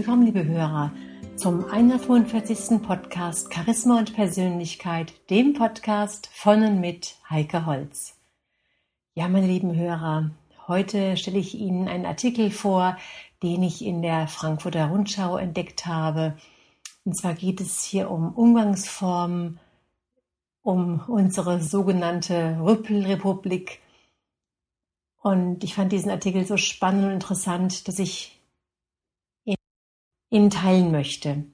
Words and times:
Willkommen, 0.00 0.24
liebe 0.24 0.46
Hörer, 0.46 0.92
zum 1.36 1.66
145. 1.66 2.80
Podcast 2.80 3.52
Charisma 3.52 3.98
und 3.98 4.14
Persönlichkeit, 4.14 5.12
dem 5.28 5.52
Podcast 5.52 6.30
von 6.32 6.62
und 6.62 6.80
mit 6.80 7.16
Heike 7.28 7.66
Holz. 7.66 8.16
Ja, 9.12 9.28
meine 9.28 9.46
lieben 9.46 9.76
Hörer, 9.76 10.30
heute 10.66 11.18
stelle 11.18 11.38
ich 11.38 11.54
Ihnen 11.54 11.86
einen 11.86 12.06
Artikel 12.06 12.50
vor, 12.50 12.96
den 13.42 13.62
ich 13.62 13.84
in 13.84 14.00
der 14.00 14.26
Frankfurter 14.26 14.86
Rundschau 14.86 15.36
entdeckt 15.36 15.84
habe. 15.84 16.38
Und 17.04 17.14
zwar 17.14 17.34
geht 17.34 17.60
es 17.60 17.84
hier 17.84 18.10
um 18.10 18.32
Umgangsformen, 18.32 19.60
um 20.62 21.04
unsere 21.08 21.60
sogenannte 21.60 22.56
Rüppelrepublik 22.62 23.80
und 25.22 25.62
ich 25.62 25.74
fand 25.74 25.92
diesen 25.92 26.10
Artikel 26.10 26.46
so 26.46 26.56
spannend 26.56 27.04
und 27.04 27.12
interessant, 27.12 27.86
dass 27.86 27.98
ich 27.98 28.39
ihn 30.30 30.50
teilen 30.50 30.90
möchte. 30.90 31.44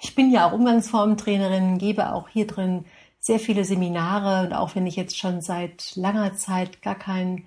Ich 0.00 0.14
bin 0.14 0.30
ja 0.30 0.48
auch 0.48 0.52
Umgangsformentrainerin, 0.52 1.78
gebe 1.78 2.12
auch 2.12 2.28
hier 2.28 2.46
drin 2.46 2.86
sehr 3.18 3.38
viele 3.38 3.64
Seminare 3.64 4.46
und 4.46 4.54
auch 4.54 4.74
wenn 4.74 4.86
ich 4.86 4.96
jetzt 4.96 5.18
schon 5.18 5.42
seit 5.42 5.94
langer 5.94 6.34
Zeit 6.34 6.80
gar 6.80 6.94
kein 6.94 7.44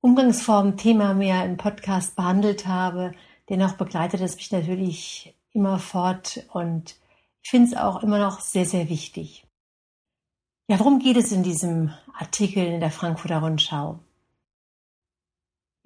Umgangsformen-Thema 0.00 1.14
mehr 1.14 1.44
im 1.44 1.56
Podcast 1.56 2.14
behandelt 2.14 2.68
habe, 2.68 3.12
dennoch 3.48 3.72
begleitet 3.72 4.20
es 4.20 4.36
mich 4.36 4.52
natürlich 4.52 5.34
immer 5.52 5.80
fort 5.80 6.46
und 6.52 6.94
ich 7.42 7.50
finde 7.50 7.68
es 7.68 7.76
auch 7.76 8.02
immer 8.02 8.18
noch 8.18 8.40
sehr, 8.40 8.66
sehr 8.66 8.88
wichtig. 8.88 9.44
Ja, 10.68 10.78
worum 10.78 10.98
geht 10.98 11.16
es 11.16 11.32
in 11.32 11.42
diesem 11.42 11.92
Artikel 12.16 12.64
in 12.64 12.80
der 12.80 12.90
Frankfurter 12.90 13.38
Rundschau? 13.38 14.00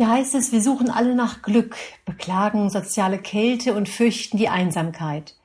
Hier 0.00 0.08
heißt 0.08 0.34
es, 0.34 0.50
wir 0.50 0.62
suchen 0.62 0.88
alle 0.88 1.14
nach 1.14 1.42
Glück, 1.42 1.76
beklagen 2.06 2.70
soziale 2.70 3.18
Kälte 3.18 3.74
und 3.74 3.86
fürchten 3.86 4.38
die 4.38 4.48
Einsamkeit. 4.48 5.36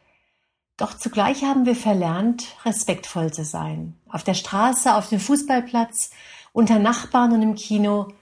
Doch 0.77 0.93
zugleich 0.93 1.43
haben 1.43 1.65
wir 1.65 1.75
verlernt, 1.75 2.55
respektvoll 2.63 3.33
zu 3.33 3.43
sein. 3.43 3.99
Auf 4.07 4.23
der 4.23 4.33
Straße, 4.33 4.95
auf 4.95 5.09
dem 5.09 5.19
Fußballplatz, 5.19 6.11
unter 6.53 6.79
Nachbarn 6.79 7.33
und 7.33 7.41
im 7.41 7.55
Kino. 7.55 8.13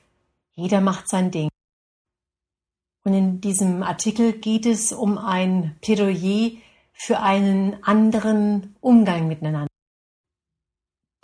Jeder 0.56 0.82
macht 0.82 1.08
sein 1.08 1.30
Ding. 1.30 1.50
Und 3.04 3.14
in 3.14 3.40
diesem 3.40 3.84
Artikel 3.84 4.34
geht 4.34 4.66
es 4.66 4.92
um 4.92 5.20
ein 5.20 5.78
Plädoyer 5.82 6.54
für 6.94 7.20
einen 7.20 7.84
anderen 7.84 8.76
Umgang 8.82 9.28
miteinander. 9.28 9.68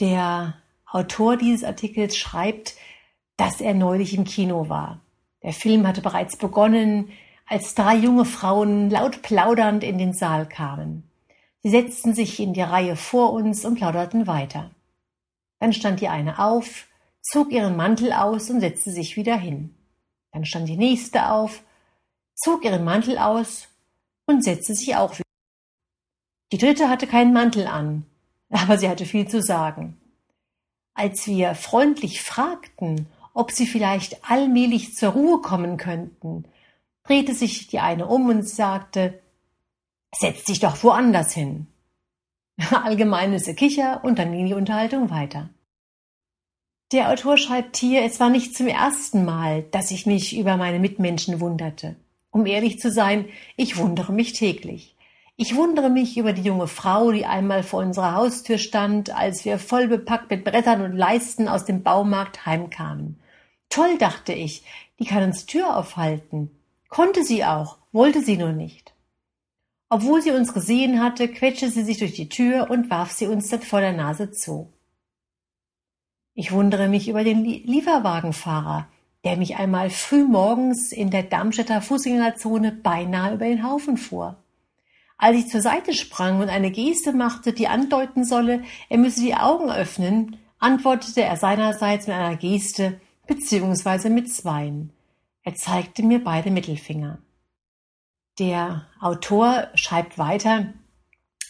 Der 0.01 0.61
Autor 0.85 1.35
dieses 1.35 1.63
Artikels 1.63 2.15
schreibt, 2.15 2.75
dass 3.39 3.61
er 3.61 3.73
neulich 3.73 4.13
im 4.13 4.25
Kino 4.25 4.67
war. 4.67 4.99
Der 5.43 5.53
Film 5.53 5.87
hatte 5.87 6.01
bereits 6.01 6.35
begonnen, 6.35 7.09
als 7.45 7.73
drei 7.73 7.95
junge 7.95 8.25
Frauen 8.25 8.89
laut 8.89 9.21
plaudernd 9.21 9.81
in 9.81 9.97
den 9.97 10.11
Saal 10.11 10.45
kamen. 10.45 11.09
Sie 11.63 11.69
setzten 11.69 12.13
sich 12.13 12.41
in 12.41 12.53
die 12.53 12.61
Reihe 12.61 12.97
vor 12.97 13.31
uns 13.31 13.63
und 13.63 13.75
plauderten 13.75 14.27
weiter. 14.27 14.71
Dann 15.59 15.71
stand 15.71 16.01
die 16.01 16.09
eine 16.09 16.37
auf, 16.39 16.87
zog 17.21 17.53
ihren 17.53 17.77
Mantel 17.77 18.11
aus 18.11 18.49
und 18.49 18.59
setzte 18.59 18.91
sich 18.91 19.15
wieder 19.15 19.37
hin. 19.37 19.73
Dann 20.33 20.43
stand 20.43 20.67
die 20.67 20.77
nächste 20.77 21.31
auf, 21.31 21.63
zog 22.35 22.65
ihren 22.65 22.83
Mantel 22.83 23.17
aus 23.17 23.69
und 24.25 24.43
setzte 24.43 24.75
sich 24.75 24.97
auch 24.97 25.13
wieder. 25.13 25.23
Die 26.51 26.57
dritte 26.57 26.89
hatte 26.89 27.07
keinen 27.07 27.31
Mantel 27.31 27.67
an, 27.67 28.05
aber 28.49 28.77
sie 28.77 28.89
hatte 28.89 29.05
viel 29.05 29.29
zu 29.29 29.41
sagen. 29.41 29.97
Als 30.93 31.25
wir 31.25 31.55
freundlich 31.55 32.21
fragten, 32.21 33.07
ob 33.33 33.51
sie 33.51 33.65
vielleicht 33.65 34.29
allmählich 34.29 34.95
zur 34.95 35.09
Ruhe 35.09 35.41
kommen 35.41 35.77
könnten, 35.77 36.45
drehte 37.03 37.33
sich 37.33 37.67
die 37.67 37.79
eine 37.79 38.07
um 38.07 38.27
und 38.29 38.47
sagte, 38.47 39.19
Setz 40.15 40.43
dich 40.45 40.59
doch 40.59 40.83
woanders 40.83 41.33
hin. 41.33 41.67
Allgemeines 42.71 43.45
Gekicher 43.45 44.03
und 44.03 44.19
dann 44.19 44.31
ging 44.31 44.47
die 44.47 44.53
Unterhaltung 44.53 45.09
weiter. 45.09 45.49
Der 46.91 47.11
Autor 47.11 47.37
schreibt 47.37 47.77
hier, 47.77 48.03
es 48.03 48.19
war 48.19 48.29
nicht 48.29 48.55
zum 48.55 48.67
ersten 48.67 49.23
Mal, 49.23 49.63
dass 49.63 49.91
ich 49.91 50.07
mich 50.07 50.35
über 50.35 50.57
meine 50.57 50.79
Mitmenschen 50.79 51.39
wunderte. 51.39 51.95
Um 52.31 52.47
ehrlich 52.47 52.79
zu 52.79 52.91
sein, 52.91 53.25
ich 53.55 53.77
wundere 53.77 54.11
mich 54.11 54.33
täglich. 54.33 54.95
Ich 55.41 55.55
wundere 55.55 55.89
mich 55.89 56.17
über 56.17 56.33
die 56.33 56.41
junge 56.41 56.67
Frau, 56.67 57.13
die 57.13 57.25
einmal 57.25 57.63
vor 57.63 57.79
unserer 57.79 58.13
Haustür 58.13 58.57
stand, 58.57 59.15
als 59.15 59.45
wir 59.45 59.57
voll 59.57 59.87
bepackt 59.87 60.29
mit 60.29 60.43
Brettern 60.43 60.81
und 60.81 60.97
Leisten 60.97 61.47
aus 61.47 61.63
dem 61.63 61.81
Baumarkt 61.81 62.45
heimkamen. 62.45 63.17
Toll, 63.69 63.97
dachte 63.97 64.33
ich, 64.33 64.65
die 64.99 65.05
kann 65.05 65.23
uns 65.23 65.45
Tür 65.45 65.77
aufhalten. 65.77 66.51
Konnte 66.89 67.23
sie 67.23 67.45
auch, 67.45 67.77
wollte 67.93 68.21
sie 68.21 68.35
nur 68.35 68.51
nicht. 68.51 68.93
Obwohl 69.87 70.21
sie 70.21 70.31
uns 70.31 70.53
gesehen 70.53 71.01
hatte, 71.01 71.29
quetschte 71.29 71.71
sie 71.71 71.83
sich 71.83 71.99
durch 71.99 72.15
die 72.15 72.27
Tür 72.27 72.69
und 72.69 72.89
warf 72.89 73.13
sie 73.13 73.27
uns 73.27 73.49
vor 73.63 73.79
der 73.79 73.93
Nase 73.93 74.31
zu. 74.31 74.73
Ich 76.33 76.51
wundere 76.51 76.89
mich 76.89 77.07
über 77.07 77.23
den 77.23 77.45
Lieferwagenfahrer, 77.45 78.89
der 79.23 79.37
mich 79.37 79.55
einmal 79.55 79.89
früh 79.89 80.25
morgens 80.25 80.91
in 80.91 81.11
der 81.11 81.23
Darmstädter 81.23 81.81
Fußgängerzone 81.81 82.73
beinahe 82.73 83.35
über 83.35 83.45
den 83.45 83.63
Haufen 83.63 83.95
fuhr. 83.95 84.35
Als 85.21 85.37
ich 85.37 85.49
zur 85.49 85.61
Seite 85.61 85.93
sprang 85.93 86.39
und 86.39 86.47
eine 86.47 86.71
Geste 86.71 87.11
machte, 87.11 87.51
die 87.51 87.67
andeuten 87.67 88.23
solle, 88.23 88.63
er 88.87 88.97
müsse 88.97 89.19
die 89.19 89.35
Augen 89.35 89.69
öffnen, 89.69 90.37
antwortete 90.59 91.21
er 91.21 91.35
seinerseits 91.35 92.07
mit 92.07 92.15
einer 92.15 92.37
Geste 92.37 93.01
beziehungsweise 93.27 94.09
mit 94.09 94.33
zweien. 94.33 94.93
Er 95.43 95.55
zeigte 95.55 96.03
mir 96.03 96.23
beide 96.23 96.51
Mittelfinger. 96.51 97.19
Der 98.39 98.87
Autor 99.01 99.67
schreibt 99.75 100.17
weiter, 100.17 100.73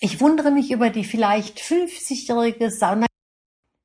ich 0.01 0.19
wundere 0.19 0.49
mich 0.49 0.71
über 0.71 0.89
die 0.89 1.03
vielleicht 1.03 1.59
50-jährige 1.59 2.71
Sauna, 2.71 3.05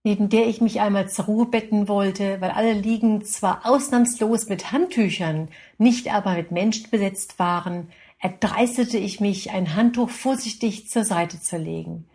neben 0.03 0.31
der 0.31 0.47
ich 0.47 0.63
mich 0.63 0.81
einmal 0.81 1.11
zur 1.11 1.27
Ruhe 1.27 1.47
betten 1.47 1.89
wollte, 1.89 2.41
weil 2.41 2.53
alle 2.53 2.73
Liegen 2.73 3.23
zwar 3.27 3.67
ausnahmslos 3.67 4.49
mit 4.49 4.73
Handtüchern, 4.73 5.49
nicht 5.77 6.11
aber 6.11 6.37
mit 6.37 6.53
Menschen 6.53 6.89
besetzt 6.91 7.39
waren, 7.39 7.89
erdreistete 8.25 8.97
ich 8.97 9.21
mich, 9.21 9.51
ein 9.51 9.77
Handtuch 9.77 10.09
vorsichtig 10.09 10.89
zur 10.89 11.05
Seite 11.05 11.43
zu 11.43 11.59
legen. 11.59 12.09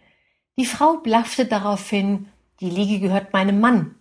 Die 0.58 0.66
Frau 0.66 0.98
blaffte 0.98 1.46
daraufhin, 1.46 2.30
die 2.62 2.72
Liege 2.72 3.00
gehört 3.00 3.32
meinem 3.32 3.60
Mann. 3.60 3.94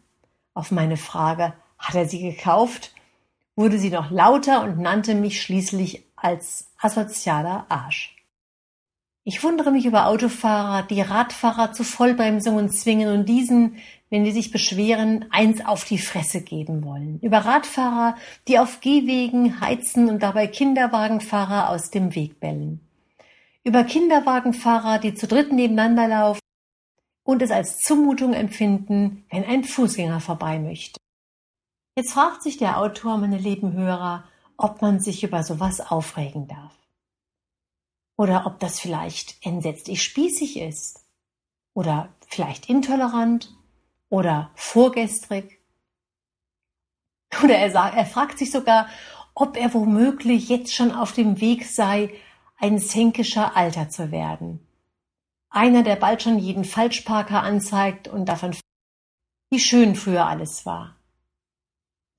Auf 0.54 0.70
meine 0.70 0.96
Frage, 0.96 1.52
hat 1.78 1.94
er 1.94 2.08
sie 2.08 2.22
gekauft, 2.22 2.94
wurde 3.56 3.78
sie 3.78 3.90
noch 3.90 4.10
lauter 4.10 4.62
und 4.62 4.78
nannte 4.78 5.14
mich 5.14 5.42
schließlich 5.42 6.02
als 6.16 6.70
asozialer 6.78 7.66
Arsch. 7.68 8.16
Ich 9.24 9.44
wundere 9.44 9.70
mich 9.70 9.84
über 9.84 10.06
Autofahrer, 10.06 10.84
die 10.84 11.02
Radfahrer 11.02 11.74
zu 11.74 11.84
Vollbremsungen 11.84 12.70
zwingen 12.70 13.10
und 13.10 13.28
diesen, 13.28 13.76
wenn 14.10 14.24
die 14.24 14.32
sich 14.32 14.50
beschweren, 14.50 15.26
eins 15.30 15.64
auf 15.64 15.84
die 15.84 15.98
Fresse 15.98 16.42
geben 16.42 16.84
wollen. 16.84 17.20
Über 17.20 17.38
Radfahrer, 17.38 18.16
die 18.46 18.58
auf 18.58 18.80
Gehwegen 18.80 19.60
heizen 19.60 20.08
und 20.08 20.22
dabei 20.22 20.46
Kinderwagenfahrer 20.46 21.70
aus 21.70 21.90
dem 21.90 22.14
Weg 22.14 22.40
bellen. 22.40 22.80
Über 23.64 23.84
Kinderwagenfahrer, 23.84 24.98
die 24.98 25.14
zu 25.14 25.26
dritt 25.26 25.52
nebeneinander 25.52 26.08
laufen 26.08 26.40
und 27.24 27.42
es 27.42 27.50
als 27.50 27.80
Zumutung 27.80 28.32
empfinden, 28.32 29.26
wenn 29.30 29.44
ein 29.44 29.64
Fußgänger 29.64 30.20
vorbei 30.20 30.58
möchte. 30.58 30.98
Jetzt 31.94 32.12
fragt 32.12 32.42
sich 32.42 32.56
der 32.56 32.78
Autor, 32.78 33.18
meine 33.18 33.38
lieben 33.38 33.72
Hörer, 33.74 34.24
ob 34.56 34.80
man 34.80 35.00
sich 35.00 35.24
über 35.24 35.42
sowas 35.42 35.80
aufregen 35.80 36.48
darf. 36.48 36.74
Oder 38.16 38.46
ob 38.46 38.58
das 38.60 38.80
vielleicht 38.80 39.44
entsetzlich 39.44 40.02
spießig 40.02 40.58
ist. 40.58 41.04
Oder 41.74 42.08
vielleicht 42.28 42.68
intolerant. 42.68 43.54
Oder 44.08 44.50
vorgestrig. 44.54 45.60
Oder 47.42 47.56
er, 47.56 47.70
sagt, 47.70 47.96
er 47.96 48.06
fragt 48.06 48.38
sich 48.38 48.50
sogar, 48.50 48.88
ob 49.34 49.56
er 49.56 49.72
womöglich 49.74 50.48
jetzt 50.48 50.74
schon 50.74 50.92
auf 50.92 51.12
dem 51.12 51.40
Weg 51.40 51.66
sei, 51.66 52.12
ein 52.56 52.78
zänkischer 52.78 53.56
Alter 53.56 53.88
zu 53.88 54.10
werden. 54.10 54.66
Einer, 55.50 55.82
der 55.82 55.96
bald 55.96 56.22
schon 56.22 56.38
jeden 56.38 56.64
Falschparker 56.64 57.42
anzeigt 57.42 58.08
und 58.08 58.26
davon, 58.28 58.56
wie 59.50 59.60
schön 59.60 59.94
früher 59.94 60.26
alles 60.26 60.66
war. 60.66 60.96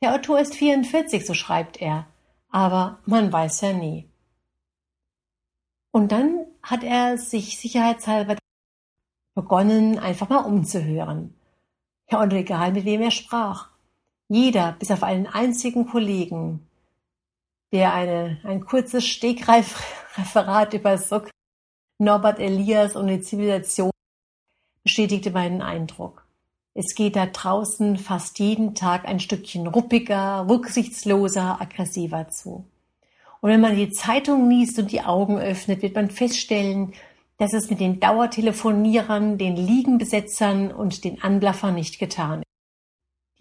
Der 0.02 0.16
Autor 0.16 0.40
ist 0.40 0.56
44, 0.56 1.26
so 1.26 1.34
schreibt 1.34 1.82
er, 1.82 2.08
aber 2.50 3.00
man 3.06 3.32
weiß 3.32 3.62
ja 3.62 3.74
nie. 3.74 4.10
Und 5.92 6.12
dann 6.12 6.46
hat 6.64 6.84
er 6.84 7.18
sich 7.18 7.60
sicherheitshalber 7.60 8.38
begonnen, 9.36 10.00
einfach 10.00 10.30
mal 10.30 10.46
umzuhören. 10.46 11.39
Ja, 12.12 12.22
und 12.22 12.34
egal 12.34 12.72
mit 12.72 12.86
wem 12.86 13.02
er 13.02 13.12
sprach. 13.12 13.70
Jeder, 14.30 14.76
bis 14.80 14.92
auf 14.92 15.04
einen 15.04 15.28
einzigen 15.28 15.88
Kollegen, 15.88 16.68
der 17.72 17.94
eine, 17.94 18.40
ein 18.44 18.66
kurzes 18.66 19.06
Stegreifreferat 19.06 20.74
über 20.74 20.98
Sock, 20.98 21.30
Norbert 22.00 22.40
Elias 22.40 22.96
und 22.96 23.08
die 23.08 23.22
Zivilisation 23.22 23.92
bestätigte 24.84 25.32
meinen 25.32 25.62
Eindruck. 25.62 26.26
Es 26.74 26.96
geht 26.96 27.16
da 27.16 27.26
draußen 27.26 27.98
fast 27.98 28.40
jeden 28.40 28.74
Tag 28.74 29.06
ein 29.06 29.20
Stückchen 29.20 29.68
ruppiger, 29.68 30.46
rücksichtsloser, 30.50 31.60
aggressiver 31.60 32.30
zu. 32.30 32.66
Und 33.42 33.50
wenn 33.50 33.62
man 33.62 33.76
die 33.76 33.90
Zeitung 33.90 34.50
liest 34.50 34.80
und 34.80 34.92
die 34.92 35.02
Augen 35.02 35.38
öffnet, 35.40 35.82
wird 35.82 35.96
man 35.96 36.10
feststellen, 36.10 36.94
dass 37.40 37.54
es 37.54 37.70
mit 37.70 37.80
den 37.80 38.00
Dauertelefonierern, 38.00 39.38
den 39.38 39.56
Liegenbesetzern 39.56 40.72
und 40.72 41.04
den 41.06 41.24
Anblaffern 41.24 41.74
nicht 41.74 41.98
getan 41.98 42.40
ist. 42.40 42.46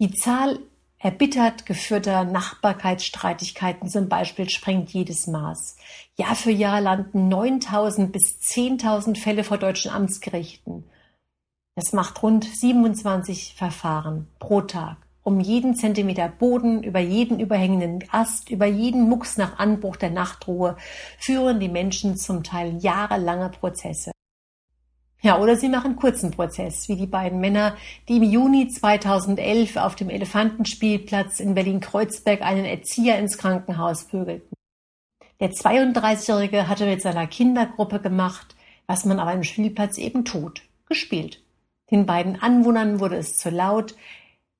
Die 0.01 0.13
Zahl 0.13 0.59
erbittert 0.97 1.65
geführter 1.65 2.23
Nachbarkeitsstreitigkeiten 2.23 3.89
zum 3.89 4.07
Beispiel 4.07 4.49
sprengt 4.49 4.89
jedes 4.91 5.27
Maß. 5.27 5.75
Jahr 6.17 6.35
für 6.35 6.51
Jahr 6.51 6.79
landen 6.79 7.27
9000 7.27 8.11
bis 8.11 8.39
10.000 8.41 9.17
Fälle 9.21 9.43
vor 9.43 9.57
deutschen 9.57 9.91
Amtsgerichten. 9.91 10.89
Das 11.75 11.91
macht 11.91 12.23
rund 12.23 12.45
27 12.45 13.55
Verfahren 13.55 14.27
pro 14.39 14.61
Tag. 14.61 14.97
Um 15.29 15.39
jeden 15.39 15.75
Zentimeter 15.75 16.27
Boden, 16.27 16.81
über 16.81 16.99
jeden 16.99 17.39
überhängenden 17.39 18.03
Ast, 18.11 18.49
über 18.49 18.65
jeden 18.65 19.07
Mucks 19.07 19.37
nach 19.37 19.59
Anbruch 19.59 19.95
der 19.95 20.09
Nachtruhe 20.09 20.75
führen 21.19 21.59
die 21.59 21.69
Menschen 21.69 22.17
zum 22.17 22.41
Teil 22.43 22.79
jahrelange 22.79 23.49
Prozesse. 23.49 24.11
Ja, 25.21 25.37
oder 25.37 25.55
sie 25.55 25.69
machen 25.69 25.97
kurzen 25.97 26.31
Prozess, 26.31 26.89
wie 26.89 26.95
die 26.95 27.05
beiden 27.05 27.39
Männer, 27.39 27.77
die 28.07 28.17
im 28.17 28.23
Juni 28.23 28.69
2011 28.69 29.75
auf 29.75 29.93
dem 29.93 30.09
Elefantenspielplatz 30.09 31.39
in 31.39 31.53
Berlin-Kreuzberg 31.53 32.41
einen 32.41 32.65
Erzieher 32.65 33.19
ins 33.19 33.37
Krankenhaus 33.37 34.05
prügelten. 34.05 34.49
Der 35.39 35.51
32-Jährige 35.51 36.67
hatte 36.67 36.87
mit 36.87 37.03
seiner 37.03 37.27
Kindergruppe 37.27 37.99
gemacht, 37.99 38.55
was 38.87 39.05
man 39.05 39.19
auf 39.19 39.27
einem 39.27 39.43
Spielplatz 39.43 39.99
eben 39.99 40.25
tut, 40.25 40.63
gespielt. 40.87 41.43
Den 41.91 42.07
beiden 42.07 42.41
Anwohnern 42.41 42.99
wurde 42.99 43.17
es 43.17 43.37
zu 43.37 43.51
laut. 43.51 43.93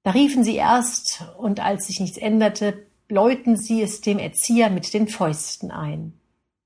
Da 0.04 0.12
riefen 0.12 0.44
sie 0.44 0.56
erst, 0.56 1.24
und 1.38 1.60
als 1.60 1.88
sich 1.88 2.00
nichts 2.00 2.18
änderte, 2.18 2.86
läuten 3.10 3.58
sie 3.58 3.82
es 3.82 4.02
dem 4.02 4.20
Erzieher 4.20 4.70
mit 4.70 4.94
den 4.94 5.08
Fäusten 5.08 5.72
ein. 5.72 6.14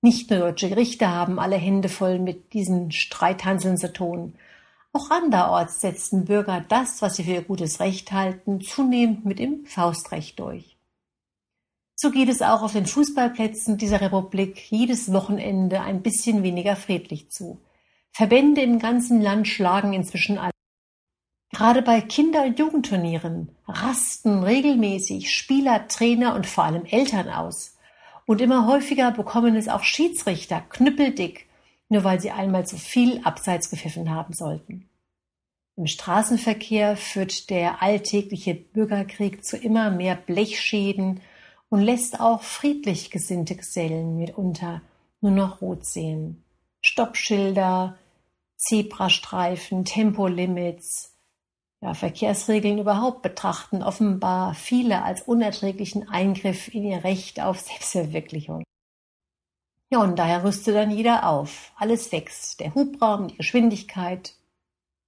Nicht 0.02 0.30
nur 0.30 0.40
deutsche 0.40 0.70
Gerichte 0.70 1.08
haben 1.08 1.40
alle 1.40 1.56
Hände 1.56 1.90
voll 1.90 2.20
mit 2.20 2.54
diesen 2.54 2.92
Streithanseln 2.92 3.78
zu 3.78 3.92
tun. 3.92 4.36
Auch 4.92 5.10
anderorts 5.10 5.82
setzten 5.82 6.26
Bürger 6.26 6.64
das, 6.68 7.02
was 7.02 7.16
sie 7.16 7.24
für 7.24 7.32
ihr 7.32 7.42
gutes 7.42 7.80
Recht 7.80 8.12
halten, 8.12 8.62
zunehmend 8.62 9.26
mit 9.26 9.40
dem 9.40 9.66
Faustrecht 9.66 10.38
durch. 10.40 10.78
So 11.96 12.12
geht 12.12 12.30
es 12.30 12.42
auch 12.42 12.62
auf 12.64 12.74
den 12.74 12.86
Fußballplätzen 12.86 13.78
dieser 13.78 14.02
Republik 14.02 14.60
jedes 14.70 15.14
Wochenende 15.14 15.82
ein 15.82 16.02
bisschen 16.02 16.44
weniger 16.44 16.76
friedlich 16.76 17.32
zu. 17.32 17.62
Verbände 18.12 18.62
im 18.62 18.80
ganzen 18.80 19.22
Land 19.22 19.48
schlagen 19.48 19.94
inzwischen 19.94 20.38
alle. 20.38 20.53
Gerade 21.54 21.84
bei 21.84 22.02
Kinder- 22.02 22.46
und 22.46 22.58
Jugendturnieren 22.58 23.56
rasten 23.68 24.44
regelmäßig 24.44 25.32
Spieler, 25.32 25.88
Trainer 25.88 26.34
und 26.36 26.48
vor 26.48 26.64
allem 26.64 26.86
Eltern 26.86 27.30
aus. 27.30 27.78
Und 28.26 28.42
immer 28.42 28.66
häufiger 28.66 29.12
bekommen 29.12 29.56
es 29.56 29.68
auch 29.68 29.84
Schiedsrichter 29.84 30.62
knüppeldick, 30.62 31.46
nur 31.90 32.04
weil 32.04 32.20
sie 32.20 32.32
einmal 32.32 32.66
zu 32.66 32.78
viel 32.78 33.22
abseits 33.24 33.70
gepfiffen 33.70 34.10
haben 34.10 34.34
sollten. 34.34 34.90
Im 35.76 35.86
Straßenverkehr 35.86 36.98
führt 36.98 37.52
der 37.52 37.84
alltägliche 37.84 38.56
Bürgerkrieg 38.56 39.46
zu 39.46 39.56
immer 39.56 39.92
mehr 39.92 40.16
Blechschäden 40.16 41.22
und 41.70 41.82
lässt 41.82 42.20
auch 42.20 42.42
friedlich 42.42 43.12
gesinnte 43.12 43.56
Gesellen 43.56 44.18
mitunter 44.18 44.82
nur 45.22 45.32
noch 45.32 45.62
rot 45.62 45.86
sehen. 45.86 46.44
Stoppschilder, 46.82 47.96
Zebrastreifen, 48.58 49.86
Tempolimits, 49.86 51.12
ja, 51.84 51.94
Verkehrsregeln 51.94 52.78
überhaupt 52.78 53.24
betrachten 53.24 53.84
offenbar 53.84 54.54
viele 54.54 55.04
als 55.04 55.24
unerträglichen 55.24 56.08
Eingriff 56.08 56.74
in 56.74 56.86
ihr 56.86 57.04
Recht 57.04 57.42
auf 57.42 57.60
Selbstverwirklichung. 57.60 58.64
Ja, 59.92 60.00
und 60.00 60.18
daher 60.18 60.46
rüstet 60.46 60.76
dann 60.76 60.92
jeder 60.92 61.28
auf. 61.28 61.74
Alles 61.76 62.14
wächst. 62.14 62.62
Der 62.62 62.74
Hubraum, 62.74 63.28
die 63.28 63.36
Geschwindigkeit, 63.36 64.34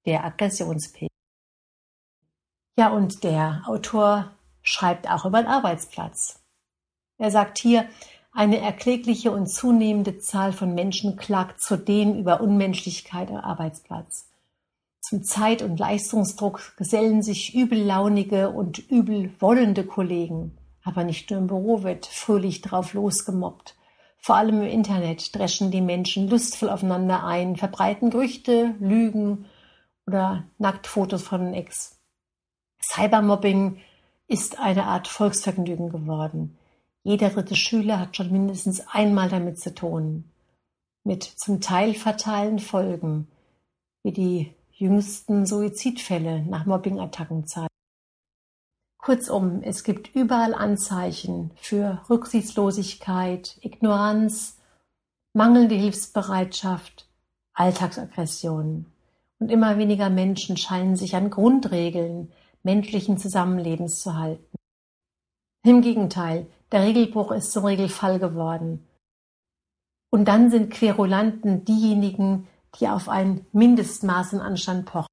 der 0.06 0.26
Aggressionspegel. 0.26 1.08
Ja, 2.78 2.90
und 2.90 3.24
der 3.24 3.64
Autor 3.68 4.36
schreibt 4.62 5.10
auch 5.10 5.24
über 5.24 5.42
den 5.42 5.48
Arbeitsplatz. 5.48 6.44
Er 7.18 7.32
sagt 7.32 7.58
hier, 7.58 7.88
eine 8.34 8.60
erklägliche 8.60 9.32
und 9.32 9.48
zunehmende 9.48 10.18
Zahl 10.18 10.52
von 10.52 10.76
Menschen 10.76 11.16
klagt 11.16 11.62
zudem 11.62 12.20
über 12.20 12.42
Unmenschlichkeit 12.42 13.30
am 13.30 13.38
Arbeitsplatz. 13.38 14.30
Zum 15.08 15.24
Zeit- 15.24 15.62
und 15.62 15.78
Leistungsdruck 15.78 16.76
gesellen 16.78 17.22
sich 17.22 17.54
übellaunige 17.54 18.50
und 18.50 18.80
übelwollende 18.90 19.86
Kollegen. 19.86 20.58
Aber 20.84 21.04
nicht 21.04 21.30
nur 21.30 21.42
im 21.42 21.46
Büro 21.46 21.84
wird 21.84 22.08
fröhlich 22.08 22.62
drauf 22.62 22.96
losgemobbt. 22.96 23.76
Vor 24.18 24.36
allem 24.36 24.64
im 24.64 24.68
Internet 24.68 25.36
dreschen 25.36 25.70
die 25.70 25.82
Menschen 25.82 26.28
lustvoll 26.28 26.72
aufeinander 26.72 27.24
ein, 27.24 27.56
verbreiten 27.56 28.10
Gerüchte, 28.10 28.74
Lügen 28.80 29.46
oder 30.08 30.46
Nacktfotos 30.58 31.22
von 31.22 31.54
Ex. 31.54 32.00
Cybermobbing 32.82 33.78
ist 34.28 34.58
eine 34.58 34.86
Art 34.86 35.08
Volksvergnügen 35.08 35.90
geworden. 35.90 36.58
Jeder 37.04 37.30
dritte 37.30 37.56
Schüler 37.56 38.00
hat 38.00 38.18
schon 38.18 38.32
mindestens 38.32 38.88
einmal 38.88 39.30
damit 39.30 39.60
zu 39.60 39.72
tun. 39.76 40.32
Mit 41.04 41.22
zum 41.22 41.62
Teil 41.62 41.94
fatalen 41.94 42.58
Folgen, 42.58 43.28
wie 44.02 44.12
die 44.12 44.56
jüngsten 44.78 45.46
Suizidfälle 45.46 46.44
nach 46.44 46.66
Mobbingattacken 46.66 47.48
zeigen. 47.48 47.68
Kurzum, 48.98 49.62
es 49.62 49.84
gibt 49.84 50.16
überall 50.16 50.54
Anzeichen 50.54 51.52
für 51.56 52.02
Rücksichtslosigkeit, 52.10 53.58
Ignoranz, 53.62 54.58
mangelnde 55.34 55.76
Hilfsbereitschaft, 55.76 57.08
Alltagsaggressionen. 57.54 58.92
Und 59.40 59.52
immer 59.52 59.78
weniger 59.78 60.10
Menschen 60.10 60.58
scheinen 60.58 60.96
sich 60.96 61.16
an 61.16 61.30
Grundregeln 61.30 62.32
menschlichen 62.64 63.18
Zusammenlebens 63.18 64.02
zu 64.02 64.18
halten. 64.18 64.56
Im 65.64 65.82
Gegenteil, 65.82 66.48
der 66.72 66.84
Regelbruch 66.84 67.32
ist 67.32 67.52
zum 67.52 67.66
Regelfall 67.66 68.20
geworden. 68.20 68.88
Und 70.10 70.26
dann 70.28 70.50
sind 70.50 70.72
Querulanten 70.72 71.64
diejenigen, 71.64 72.48
die 72.80 72.88
auf 72.88 73.10
ein 73.10 73.46
Mindestmaß 73.52 74.34
an 74.34 74.42
Anstand 74.42 74.86
pochen. 74.86 75.08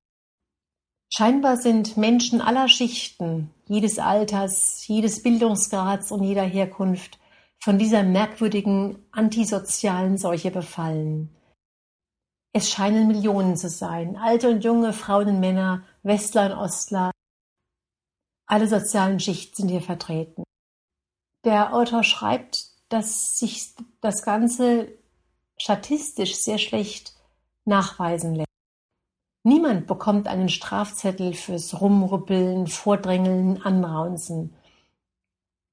Scheinbar 1.15 1.59
sind 1.59 1.97
Menschen 1.97 2.41
aller 2.41 2.69
Schichten, 2.69 3.51
jedes 3.67 3.99
Alters, 3.99 4.87
jedes 4.87 5.23
Bildungsgrads 5.23 6.11
und 6.11 6.25
jeder 6.25 6.43
Herkunft 6.43 7.19
von 7.63 7.79
dieser 7.79 8.03
merkwürdigen 8.03 8.99
antisozialen 9.13 10.17
Seuche 10.17 10.51
befallen. 10.51 11.29
Es 12.55 12.71
scheinen 12.71 13.09
Millionen 13.09 13.57
zu 13.57 13.69
sein, 13.69 14.17
alte 14.17 14.51
und 14.51 14.65
junge, 14.65 14.93
Frauen 14.93 15.29
und 15.29 15.41
Männer, 15.41 15.85
Westler 16.03 16.47
und 16.47 16.59
Ostler. 16.59 17.11
Alle 18.47 18.69
sozialen 18.69 19.21
Schichten 19.21 19.57
sind 19.57 19.69
hier 19.69 19.81
vertreten. 19.81 20.45
Der 21.45 21.75
Autor 21.75 22.05
schreibt, 22.05 22.67
dass 22.89 23.39
sich 23.39 23.75
das 24.01 24.23
Ganze 24.23 24.89
statistisch 25.57 26.37
sehr 26.37 26.59
schlecht 26.59 27.15
nachweisen 27.65 28.35
lässt. 28.35 28.49
Niemand 29.45 29.87
bekommt 29.87 30.29
einen 30.29 30.49
Strafzettel 30.49 31.35
fürs 31.35 31.81
Rumrüppeln, 31.81 32.69
Vordrängeln, 32.69 33.61
Anraunzen. 33.63 34.55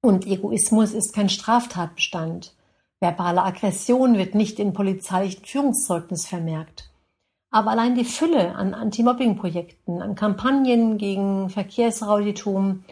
Und 0.02 0.26
Egoismus 0.26 0.94
ist 0.94 1.14
kein 1.14 1.30
Straftatbestand. 1.30 2.56
Verbale 3.00 3.44
Aggression 3.44 4.18
wird 4.18 4.34
nicht 4.34 4.60
in 4.60 4.74
polizeilichen 4.74 5.46
Führungszeugnis 5.46 6.26
vermerkt. 6.26 6.90
Aber 7.52 7.72
allein 7.72 7.96
die 7.96 8.06
Fülle 8.06 8.56
an 8.56 8.74
Anti-Mobbing-Projekten, 8.74 10.02
an 10.02 10.16
Kampagnen 10.16 10.98
gegen 10.98 11.50
Verkehrsrauditum 11.50 12.84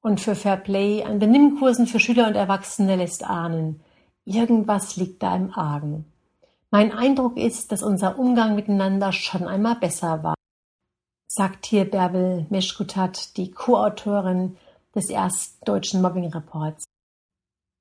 und 0.00 0.20
für 0.20 0.34
Fairplay 0.34 1.02
an 1.04 1.18
Benimmkursen 1.18 1.86
für 1.86 2.00
Schüler 2.00 2.26
und 2.26 2.34
Erwachsene 2.34 2.96
lässt 2.96 3.24
ahnen, 3.24 3.80
irgendwas 4.24 4.96
liegt 4.96 5.22
da 5.22 5.36
im 5.36 5.52
Argen. 5.52 6.09
Mein 6.72 6.92
Eindruck 6.92 7.36
ist, 7.36 7.72
dass 7.72 7.82
unser 7.82 8.16
Umgang 8.16 8.54
miteinander 8.54 9.12
schon 9.12 9.48
einmal 9.48 9.74
besser 9.74 10.22
war, 10.22 10.34
sagt 11.26 11.66
hier 11.66 11.90
Bärbel 11.90 12.46
Meschkutat, 12.48 13.36
die 13.36 13.50
Co-Autorin 13.50 14.56
des 14.94 15.10
ersten 15.10 15.64
deutschen 15.64 16.00
Mobbing-Reports. 16.00 16.84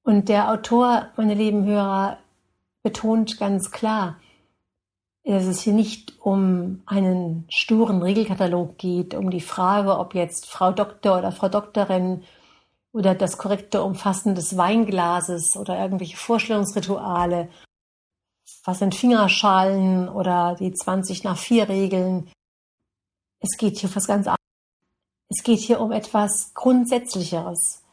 Und 0.03 0.27
der 0.27 0.51
Autor, 0.51 1.09
meine 1.17 1.35
lieben 1.35 1.65
Hörer, 1.65 2.17
betont 2.81 3.37
ganz 3.37 3.69
klar, 3.69 4.17
dass 5.23 5.45
es 5.45 5.61
hier 5.61 5.73
nicht 5.73 6.19
um 6.21 6.81
einen 6.87 7.45
sturen 7.49 8.01
Regelkatalog 8.01 8.79
geht, 8.79 9.13
um 9.13 9.29
die 9.29 9.41
Frage, 9.41 9.99
ob 9.99 10.15
jetzt 10.15 10.47
Frau 10.47 10.71
Doktor 10.71 11.19
oder 11.19 11.31
Frau 11.31 11.49
Doktorin 11.49 12.23
oder 12.91 13.13
das 13.13 13.37
korrekte 13.37 13.83
Umfassen 13.83 14.33
des 14.33 14.57
Weinglases 14.57 15.55
oder 15.57 15.77
irgendwelche 15.77 16.17
Vorstellungsrituale, 16.17 17.49
was 18.63 18.79
sind 18.79 18.95
Fingerschalen 18.95 20.09
oder 20.09 20.55
die 20.59 20.73
20 20.73 21.23
nach 21.23 21.37
4 21.37 21.69
Regeln. 21.69 22.29
Es 23.39 23.57
geht 23.57 23.77
hier 23.77 23.89
um 23.89 23.95
was 23.95 24.07
ganz 24.07 24.27
anderes. 24.27 24.37
Es 25.29 25.43
geht 25.43 25.59
hier 25.59 25.79
um 25.79 25.91
etwas 25.91 26.53
Grundsätzlicheres. 26.53 27.83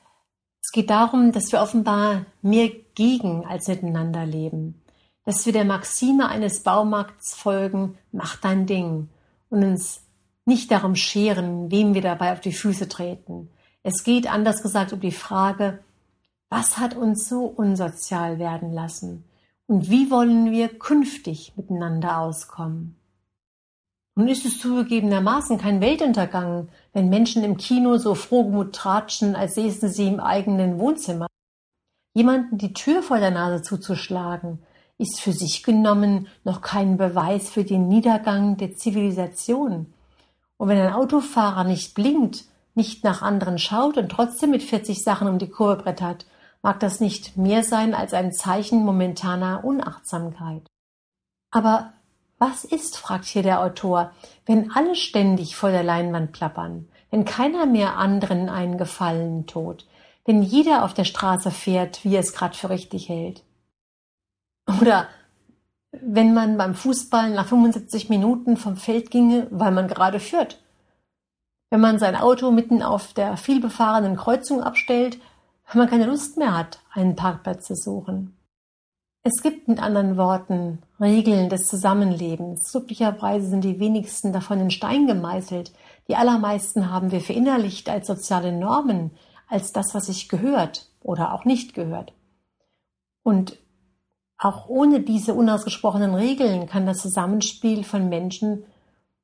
Es 0.62 0.72
geht 0.72 0.90
darum, 0.90 1.32
dass 1.32 1.52
wir 1.52 1.60
offenbar 1.60 2.26
mehr 2.42 2.70
gegen 2.94 3.46
als 3.46 3.68
miteinander 3.68 4.26
leben, 4.26 4.82
dass 5.24 5.46
wir 5.46 5.52
der 5.52 5.64
Maxime 5.64 6.28
eines 6.28 6.62
Baumarkts 6.62 7.34
folgen, 7.34 7.98
mach 8.10 8.36
dein 8.36 8.66
Ding 8.66 9.08
und 9.50 9.62
uns 9.62 10.00
nicht 10.44 10.70
darum 10.70 10.96
scheren, 10.96 11.70
wem 11.70 11.94
wir 11.94 12.02
dabei 12.02 12.32
auf 12.32 12.40
die 12.40 12.52
Füße 12.52 12.88
treten. 12.88 13.50
Es 13.82 14.02
geht 14.02 14.30
anders 14.30 14.62
gesagt 14.62 14.92
um 14.92 15.00
die 15.00 15.12
Frage, 15.12 15.84
was 16.48 16.78
hat 16.78 16.96
uns 16.96 17.28
so 17.28 17.44
unsozial 17.44 18.38
werden 18.38 18.72
lassen 18.72 19.24
und 19.66 19.90
wie 19.90 20.10
wollen 20.10 20.50
wir 20.50 20.68
künftig 20.68 21.52
miteinander 21.56 22.18
auskommen? 22.18 22.96
Nun 24.14 24.28
ist 24.28 24.46
es 24.46 24.58
zugegebenermaßen 24.60 25.58
kein 25.58 25.80
Weltuntergang, 25.80 26.68
wenn 26.94 27.10
Menschen 27.10 27.44
im 27.44 27.58
Kino 27.58 27.98
so 27.98 28.14
frohgemut 28.14 28.74
tratschen, 28.74 29.36
als 29.36 29.56
säßen 29.56 29.90
sie 29.90 30.08
im 30.08 30.20
eigenen 30.20 30.78
Wohnzimmer. 30.78 31.26
Jemanden 32.14 32.56
die 32.56 32.72
Tür 32.72 33.02
vor 33.02 33.18
der 33.18 33.30
Nase 33.30 33.60
zuzuschlagen, 33.60 34.60
ist 34.96 35.20
für 35.20 35.32
sich 35.32 35.62
genommen 35.62 36.28
noch 36.44 36.62
kein 36.62 36.96
Beweis 36.96 37.50
für 37.50 37.64
den 37.64 37.88
Niedergang 37.88 38.56
der 38.56 38.74
Zivilisation. 38.74 39.92
Und 40.56 40.68
wenn 40.68 40.78
ein 40.78 40.94
Autofahrer 40.94 41.64
nicht 41.64 41.94
blinkt, 41.94 42.44
nicht 42.74 43.04
nach 43.04 43.20
anderen 43.20 43.58
schaut 43.58 43.98
und 43.98 44.08
trotzdem 44.08 44.50
mit 44.50 44.62
40 44.62 45.02
Sachen 45.02 45.28
um 45.28 45.38
die 45.38 45.50
Kurve 45.50 45.82
brettert, 45.82 46.24
mag 46.66 46.80
das 46.80 46.98
nicht 46.98 47.36
mehr 47.36 47.62
sein 47.62 47.94
als 47.94 48.12
ein 48.12 48.32
Zeichen 48.32 48.84
momentaner 48.84 49.62
Unachtsamkeit. 49.62 50.66
Aber 51.52 51.92
was 52.40 52.64
ist, 52.64 52.98
fragt 52.98 53.26
hier 53.26 53.44
der 53.44 53.60
Autor, 53.60 54.10
wenn 54.46 54.72
alle 54.72 54.96
ständig 54.96 55.54
vor 55.54 55.70
der 55.70 55.84
Leinwand 55.84 56.32
plappern, 56.32 56.88
wenn 57.12 57.24
keiner 57.24 57.66
mehr 57.66 57.98
anderen 57.98 58.48
einen 58.48 58.78
Gefallen 58.78 59.46
tut, 59.46 59.86
wenn 60.24 60.42
jeder 60.42 60.84
auf 60.84 60.92
der 60.92 61.04
Straße 61.04 61.52
fährt, 61.52 62.04
wie 62.04 62.16
er 62.16 62.20
es 62.20 62.32
gerade 62.32 62.56
für 62.56 62.68
richtig 62.68 63.08
hält? 63.08 63.44
Oder 64.80 65.06
wenn 65.92 66.34
man 66.34 66.58
beim 66.58 66.74
Fußball 66.74 67.30
nach 67.30 67.46
75 67.46 68.08
Minuten 68.08 68.56
vom 68.56 68.76
Feld 68.76 69.12
ginge, 69.12 69.46
weil 69.52 69.70
man 69.70 69.86
gerade 69.86 70.18
führt. 70.18 70.60
Wenn 71.70 71.80
man 71.80 72.00
sein 72.00 72.16
Auto 72.16 72.50
mitten 72.50 72.82
auf 72.82 73.12
der 73.12 73.36
vielbefahrenen 73.36 74.16
Kreuzung 74.16 74.64
abstellt, 74.64 75.20
weil 75.66 75.82
man 75.82 75.90
keine 75.90 76.06
Lust 76.06 76.36
mehr 76.36 76.56
hat, 76.56 76.80
einen 76.92 77.16
Parkplatz 77.16 77.66
zu 77.66 77.74
suchen. 77.74 78.36
Es 79.22 79.42
gibt 79.42 79.66
mit 79.66 79.82
anderen 79.82 80.16
Worten 80.16 80.78
Regeln 81.00 81.48
des 81.48 81.66
Zusammenlebens. 81.66 82.70
Glücklicherweise 82.70 83.48
sind 83.48 83.64
die 83.64 83.80
wenigsten 83.80 84.32
davon 84.32 84.60
in 84.60 84.70
Stein 84.70 85.08
gemeißelt. 85.08 85.72
Die 86.06 86.14
allermeisten 86.14 86.92
haben 86.92 87.10
wir 87.10 87.20
verinnerlicht 87.20 87.88
als 87.88 88.06
soziale 88.06 88.52
Normen, 88.52 89.10
als 89.48 89.72
das, 89.72 89.94
was 89.94 90.06
sich 90.06 90.28
gehört 90.28 90.88
oder 91.02 91.32
auch 91.34 91.44
nicht 91.44 91.74
gehört. 91.74 92.12
Und 93.24 93.58
auch 94.38 94.68
ohne 94.68 95.00
diese 95.00 95.34
unausgesprochenen 95.34 96.14
Regeln 96.14 96.66
kann 96.68 96.86
das 96.86 96.98
Zusammenspiel 96.98 97.82
von 97.82 98.08
Menschen 98.08 98.64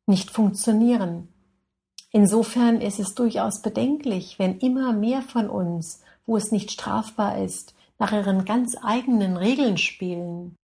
nicht 0.07 0.33
funktionieren. 0.33 1.29
Insofern 2.11 2.81
ist 2.81 2.99
es 2.99 3.15
durchaus 3.15 3.63
bedenklich, 3.63 4.39
wenn 4.41 4.59
immer 4.59 4.93
mehr 4.93 5.23
von 5.23 5.49
uns, 5.49 6.03
wo 6.27 6.37
es 6.37 6.53
nicht 6.53 6.71
strafbar 6.71 7.43
ist, 7.43 7.75
nach 7.99 8.13
ihren 8.13 8.45
ganz 8.45 8.77
eigenen 8.83 9.37
Regeln 9.37 9.79
spielen. 9.79 10.57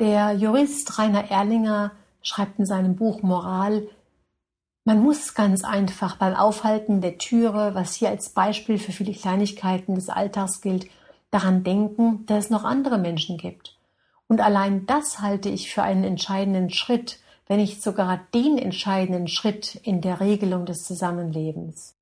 Der 0.00 0.32
Jurist 0.32 0.98
Rainer 0.98 1.30
Erlinger 1.30 1.92
schreibt 2.22 2.58
in 2.58 2.66
seinem 2.66 2.96
Buch 2.96 3.22
Moral, 3.22 3.88
man 4.84 5.02
muss 5.02 5.34
ganz 5.34 5.64
einfach 5.64 6.16
beim 6.16 6.34
Aufhalten 6.34 7.00
der 7.00 7.18
Türe, 7.18 7.74
was 7.74 7.94
hier 7.94 8.08
als 8.08 8.30
Beispiel 8.30 8.78
für 8.78 8.92
viele 8.92 9.12
Kleinigkeiten 9.12 9.94
des 9.94 10.08
Alltags 10.08 10.62
gilt, 10.62 10.88
daran 11.30 11.62
denken, 11.62 12.24
dass 12.24 12.46
es 12.46 12.50
noch 12.50 12.64
andere 12.64 12.96
Menschen 12.96 13.36
gibt. 13.36 13.78
Und 14.28 14.40
allein 14.40 14.86
das 14.86 15.20
halte 15.20 15.48
ich 15.50 15.70
für 15.72 15.82
einen 15.82 16.04
entscheidenden 16.04 16.70
Schritt, 16.70 17.20
wenn 17.46 17.58
nicht 17.58 17.82
sogar 17.82 18.20
den 18.32 18.56
entscheidenden 18.56 19.28
Schritt 19.28 19.74
in 19.74 20.00
der 20.00 20.20
Regelung 20.20 20.64
des 20.64 20.84
Zusammenlebens. 20.84 21.97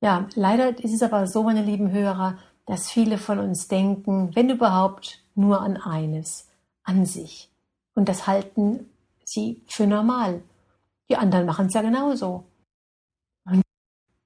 Ja, 0.00 0.28
leider 0.34 0.78
ist 0.82 0.92
es 0.92 1.02
aber 1.02 1.26
so, 1.26 1.42
meine 1.42 1.62
lieben 1.62 1.90
Hörer, 1.90 2.38
dass 2.66 2.90
viele 2.90 3.18
von 3.18 3.38
uns 3.38 3.68
denken, 3.68 4.34
wenn 4.34 4.50
überhaupt, 4.50 5.22
nur 5.34 5.60
an 5.60 5.76
eines, 5.76 6.48
an 6.82 7.06
sich. 7.06 7.50
Und 7.94 8.08
das 8.08 8.26
halten 8.26 8.90
sie 9.24 9.62
für 9.66 9.86
normal. 9.86 10.42
Die 11.08 11.16
anderen 11.16 11.46
machen 11.46 11.66
es 11.66 11.74
ja 11.74 11.82
genauso. 11.82 12.44
Und 13.44 13.62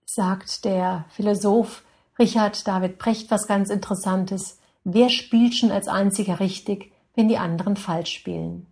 sagt 0.07 0.65
der 0.65 1.05
Philosoph 1.11 1.85
Richard 2.19 2.67
David 2.67 2.99
Brecht 2.99 3.31
was 3.31 3.47
ganz 3.47 3.71
Interessantes. 3.71 4.59
Wer 4.85 5.09
spielt 5.09 5.55
schon 5.55 5.71
als 5.71 5.89
einziger 5.89 6.41
richtig, 6.41 6.93
wenn 7.15 7.29
die 7.29 7.39
anderen 7.39 7.77
falsch 7.77 8.13
spielen? 8.13 8.67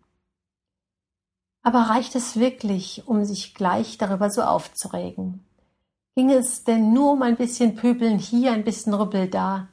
Aber 1.62 1.80
reicht 1.80 2.14
es 2.14 2.38
wirklich, 2.38 3.06
um 3.06 3.24
sich 3.24 3.54
gleich 3.54 3.98
darüber 3.98 4.30
so 4.30 4.42
aufzuregen? 4.42 5.44
Ging 6.16 6.30
es 6.30 6.64
denn 6.64 6.92
nur 6.92 7.12
um 7.12 7.22
ein 7.22 7.36
bisschen 7.36 7.76
Pöbeln 7.76 8.18
hier, 8.18 8.52
ein 8.52 8.64
bisschen 8.64 8.94
Rüppel 8.94 9.28
da? 9.28 9.68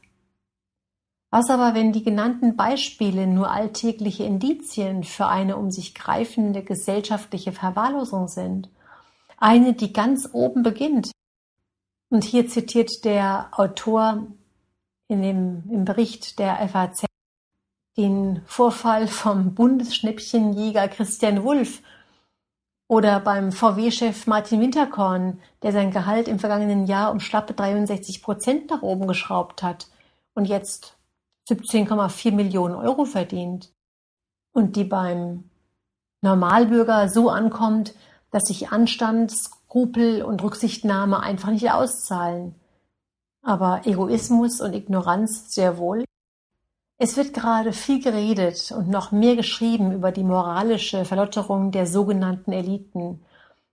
Was 1.31 1.49
aber, 1.49 1.73
wenn 1.73 1.91
die 1.91 2.03
genannten 2.03 2.55
Beispiele 2.55 3.27
nur 3.27 3.51
alltägliche 3.51 4.23
Indizien 4.23 5.03
für 5.03 5.27
eine 5.27 5.57
um 5.57 5.69
sich 5.69 5.93
greifende 5.93 6.63
gesellschaftliche 6.63 7.51
Verwahrlosung 7.51 8.27
sind? 8.27 8.69
Eine, 9.37 9.73
die 9.73 9.91
ganz 9.91 10.29
oben 10.31 10.63
beginnt. 10.63 11.11
Und 12.09 12.23
hier 12.23 12.47
zitiert 12.47 13.03
der 13.03 13.49
Autor 13.51 14.27
in 15.07 15.21
dem, 15.21 15.63
im 15.69 15.83
Bericht 15.83 16.39
der 16.39 16.67
FAZ 16.69 17.05
den 17.97 18.41
Vorfall 18.45 19.07
vom 19.07 19.55
Bundesschnäppchenjäger 19.55 20.87
Christian 20.89 21.43
Wulff 21.43 21.81
oder 22.87 23.19
beim 23.19 23.51
VW-Chef 23.51 24.27
Martin 24.27 24.61
Winterkorn, 24.61 25.41
der 25.63 25.71
sein 25.71 25.91
Gehalt 25.91 26.27
im 26.27 26.39
vergangenen 26.39 26.85
Jahr 26.85 27.11
um 27.11 27.19
schlappe 27.19 27.53
63 27.53 28.21
Prozent 28.21 28.69
nach 28.69 28.83
oben 28.83 29.07
geschraubt 29.07 29.63
hat 29.63 29.87
und 30.35 30.45
jetzt 30.45 30.97
17,4 31.49 32.31
Millionen 32.31 32.75
Euro 32.75 33.05
verdient. 33.05 33.71
Und 34.51 34.75
die 34.75 34.83
beim 34.83 35.49
Normalbürger 36.21 37.09
so 37.09 37.29
ankommt, 37.29 37.93
dass 38.31 38.43
sich 38.43 38.69
Anstand, 38.69 39.31
Skrupel 39.31 40.23
und 40.23 40.41
Rücksichtnahme 40.41 41.19
einfach 41.19 41.49
nicht 41.49 41.71
auszahlen. 41.71 42.55
Aber 43.41 43.81
Egoismus 43.85 44.61
und 44.61 44.73
Ignoranz 44.73 45.53
sehr 45.53 45.77
wohl. 45.77 46.04
Es 46.97 47.17
wird 47.17 47.33
gerade 47.33 47.73
viel 47.73 48.01
geredet 48.01 48.71
und 48.71 48.89
noch 48.89 49.11
mehr 49.11 49.35
geschrieben 49.35 49.91
über 49.91 50.13
die 50.13 50.23
moralische 50.23 51.03
Verlotterung 51.03 51.71
der 51.71 51.87
sogenannten 51.87 52.53
Eliten, 52.53 53.25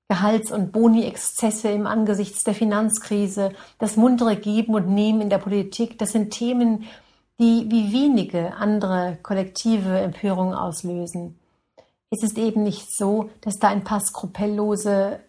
Gehalts- 0.08 0.50
und 0.50 0.72
Boni-Exzesse 0.72 1.68
im 1.68 1.86
Angesichts 1.86 2.42
der 2.42 2.54
Finanzkrise, 2.54 3.52
das 3.78 3.96
muntere 3.96 4.36
Geben 4.36 4.74
und 4.74 4.88
Nehmen 4.88 5.20
in 5.20 5.30
der 5.30 5.38
Politik, 5.38 5.98
das 5.98 6.12
sind 6.12 6.32
Themen, 6.32 6.84
die 7.38 7.70
wie 7.70 7.92
wenige 7.92 8.54
andere 8.56 9.18
kollektive 9.22 10.00
Empörung 10.00 10.52
auslösen. 10.52 11.38
Es 12.10 12.24
ist 12.24 12.36
eben 12.36 12.64
nicht 12.64 12.92
so, 12.94 13.30
dass 13.40 13.58
da 13.58 13.68
ein 13.68 13.84
paar 13.84 14.00
skrupellose 14.00 15.20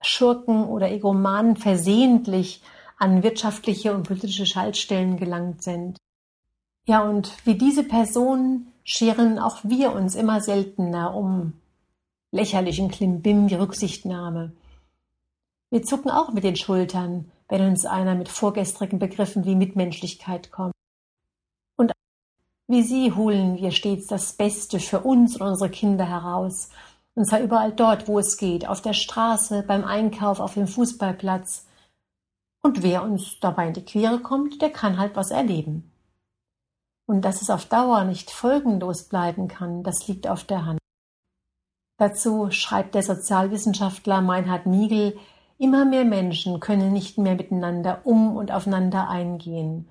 Schurken 0.00 0.64
oder 0.64 0.90
Egomanen 0.90 1.56
versehentlich 1.56 2.62
an 2.96 3.22
wirtschaftliche 3.22 3.94
und 3.94 4.08
politische 4.08 4.46
Schaltstellen 4.46 5.18
gelangt 5.18 5.62
sind. 5.62 5.98
Ja, 6.88 7.02
und 7.02 7.30
wie 7.44 7.54
diese 7.54 7.84
Personen 7.84 8.72
scheren 8.82 9.38
auch 9.38 9.58
wir 9.62 9.92
uns 9.92 10.14
immer 10.14 10.40
seltener 10.40 11.14
um 11.14 11.52
lächerlichen 12.32 12.90
Klimbim 12.90 13.50
wie 13.50 13.56
Rücksichtnahme. 13.56 14.52
Wir 15.68 15.82
zucken 15.82 16.10
auch 16.10 16.32
mit 16.32 16.44
den 16.44 16.56
Schultern, 16.56 17.30
wenn 17.50 17.66
uns 17.66 17.84
einer 17.84 18.14
mit 18.14 18.30
vorgestrigen 18.30 18.98
Begriffen 18.98 19.44
wie 19.44 19.54
Mitmenschlichkeit 19.54 20.50
kommt. 20.50 20.72
Und 21.76 21.92
wie 22.68 22.82
sie 22.82 23.12
holen 23.12 23.58
wir 23.58 23.70
stets 23.70 24.06
das 24.06 24.32
Beste 24.32 24.80
für 24.80 25.00
uns 25.00 25.38
und 25.38 25.46
unsere 25.46 25.68
Kinder 25.68 26.06
heraus, 26.06 26.70
und 27.14 27.26
zwar 27.26 27.42
überall 27.42 27.72
dort, 27.72 28.08
wo 28.08 28.18
es 28.18 28.38
geht, 28.38 28.66
auf 28.66 28.80
der 28.80 28.94
Straße, 28.94 29.62
beim 29.62 29.84
Einkauf, 29.84 30.40
auf 30.40 30.54
dem 30.54 30.66
Fußballplatz. 30.66 31.66
Und 32.62 32.82
wer 32.82 33.02
uns 33.02 33.38
dabei 33.40 33.66
in 33.66 33.74
die 33.74 33.84
Quere 33.84 34.20
kommt, 34.20 34.62
der 34.62 34.70
kann 34.70 34.96
halt 34.96 35.16
was 35.16 35.30
erleben. 35.30 35.92
Und 37.08 37.22
dass 37.22 37.40
es 37.40 37.48
auf 37.48 37.64
Dauer 37.64 38.04
nicht 38.04 38.30
folgenlos 38.30 39.04
bleiben 39.04 39.48
kann, 39.48 39.82
das 39.82 40.06
liegt 40.08 40.28
auf 40.28 40.44
der 40.44 40.66
Hand. 40.66 40.78
Dazu 41.96 42.50
schreibt 42.50 42.94
der 42.94 43.02
Sozialwissenschaftler 43.02 44.20
Meinhard 44.20 44.66
Miegel, 44.66 45.18
immer 45.56 45.86
mehr 45.86 46.04
Menschen 46.04 46.60
können 46.60 46.92
nicht 46.92 47.16
mehr 47.16 47.34
miteinander 47.34 48.02
um 48.04 48.36
und 48.36 48.52
aufeinander 48.52 49.08
eingehen. 49.08 49.90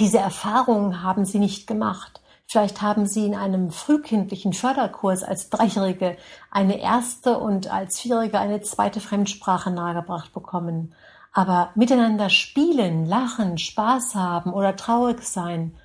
Diese 0.00 0.18
Erfahrungen 0.18 1.04
haben 1.04 1.24
sie 1.24 1.38
nicht 1.38 1.68
gemacht. 1.68 2.20
Vielleicht 2.48 2.82
haben 2.82 3.06
sie 3.06 3.24
in 3.24 3.36
einem 3.36 3.70
frühkindlichen 3.70 4.52
Förderkurs 4.52 5.22
als 5.22 5.48
Dreijährige 5.48 6.16
eine 6.50 6.80
erste 6.80 7.38
und 7.38 7.72
als 7.72 8.00
Vierjährige 8.00 8.40
eine 8.40 8.60
zweite 8.62 8.98
Fremdsprache 9.00 9.70
nahegebracht 9.70 10.32
bekommen. 10.32 10.92
Aber 11.32 11.70
miteinander 11.76 12.30
spielen, 12.30 13.06
lachen, 13.06 13.58
Spaß 13.58 14.16
haben 14.16 14.52
oder 14.52 14.74
traurig 14.74 15.22
sein, 15.22 15.76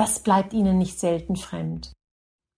das 0.00 0.20
bleibt 0.20 0.54
ihnen 0.54 0.78
nicht 0.78 0.98
selten 0.98 1.36
fremd. 1.36 1.92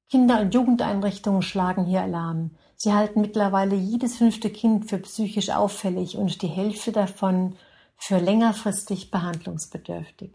Kinder- 0.08 0.42
und 0.42 0.54
Jugendeinrichtungen 0.54 1.42
schlagen 1.42 1.84
hier 1.84 2.02
Alarm. 2.02 2.52
Sie 2.76 2.92
halten 2.92 3.20
mittlerweile 3.20 3.74
jedes 3.74 4.16
fünfte 4.16 4.48
Kind 4.48 4.88
für 4.88 4.98
psychisch 4.98 5.50
auffällig 5.50 6.16
und 6.16 6.40
die 6.42 6.46
Hälfte 6.46 6.92
davon 6.92 7.56
für 7.96 8.18
längerfristig 8.18 9.10
behandlungsbedürftig. 9.10 10.30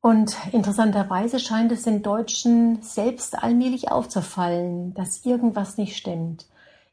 Und 0.00 0.36
interessanterweise 0.50 1.38
scheint 1.38 1.70
es 1.70 1.84
den 1.84 2.02
Deutschen 2.02 2.82
selbst 2.82 3.40
allmählich 3.40 3.88
aufzufallen, 3.88 4.92
dass 4.94 5.24
irgendwas 5.24 5.78
nicht 5.78 5.96
stimmt. 5.96 6.46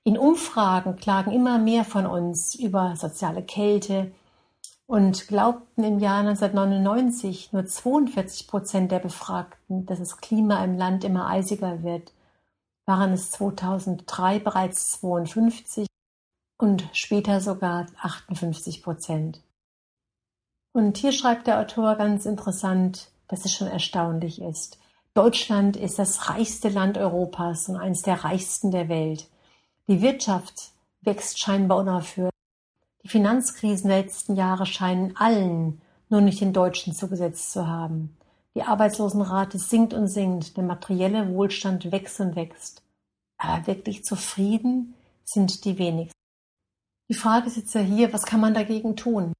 In 0.03 0.19
Umfragen 0.19 0.97
klagen 0.97 1.31
immer 1.31 1.57
mehr 1.57 1.83
von 1.83 2.05
uns 2.05 2.53
über 2.53 2.95
soziale 2.95 3.41
Kälte 3.41 4.11
und 4.87 5.27
glaubten 5.27 5.83
im 5.83 5.99
Jahr 5.99 6.19
1999 6.19 7.53
nur 7.53 7.65
42 7.65 8.47
Prozent 8.47 8.91
der 8.91 8.99
Befragten, 8.99 9.85
dass 9.85 9.99
das 9.99 10.17
Klima 10.17 10.63
im 10.63 10.77
Land 10.77 11.03
immer 11.03 11.27
eisiger 11.27 11.83
wird, 11.83 12.13
waren 12.85 13.13
es 13.13 13.31
2003 13.31 14.39
bereits 14.39 14.99
52 14.99 15.87
und 16.57 16.87
später 16.93 17.39
sogar 17.39 17.87
58 18.01 18.83
Prozent. 18.83 19.41
Und 20.73 20.97
hier 20.97 21.11
schreibt 21.11 21.47
der 21.47 21.59
Autor 21.59 21.95
ganz 21.95 22.25
interessant, 22.25 23.11
dass 23.27 23.45
es 23.45 23.53
schon 23.53 23.67
erstaunlich 23.67 24.41
ist. 24.41 24.79
Deutschland 25.13 25.77
ist 25.77 25.99
das 25.99 26.29
reichste 26.29 26.69
Land 26.69 26.97
Europas 26.97 27.69
und 27.69 27.77
eines 27.77 28.01
der 28.01 28.23
reichsten 28.23 28.71
der 28.71 28.89
Welt. 28.89 29.29
Die 29.87 30.01
Wirtschaft 30.01 30.71
wächst 31.01 31.39
scheinbar 31.39 31.79
unaufhörlich. 31.79 32.32
Die 33.03 33.09
Finanzkrisen 33.09 33.89
der 33.89 34.01
letzten 34.01 34.35
Jahre 34.35 34.65
scheinen 34.65 35.15
allen, 35.17 35.81
nur 36.09 36.21
nicht 36.21 36.39
den 36.39 36.53
Deutschen 36.53 36.93
zugesetzt 36.93 37.51
zu 37.51 37.67
haben. 37.67 38.15
Die 38.55 38.63
Arbeitslosenrate 38.63 39.57
sinkt 39.57 39.93
und 39.93 40.07
sinkt, 40.07 40.55
der 40.55 40.63
materielle 40.63 41.27
Wohlstand 41.33 41.91
wächst 41.91 42.19
und 42.21 42.35
wächst. 42.35 42.81
Aber 43.37 43.67
wirklich 43.67 44.05
zufrieden 44.05 44.93
sind 45.25 45.65
die 45.65 45.77
wenigsten. 45.77 46.13
Die 47.09 47.15
Frage 47.15 47.47
ist 47.47 47.57
jetzt 47.57 47.75
ja 47.75 47.81
hier, 47.81 48.13
was 48.13 48.25
kann 48.25 48.39
man 48.39 48.53
dagegen 48.53 48.95
tun? 48.95 49.33